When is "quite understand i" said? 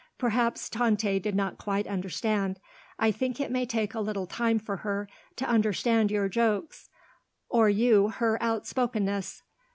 1.59-3.11